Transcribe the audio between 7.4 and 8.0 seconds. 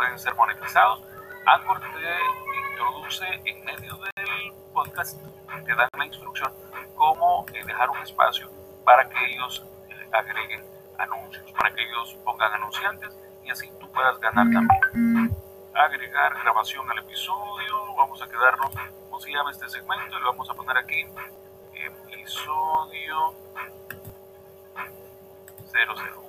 eh, dejar un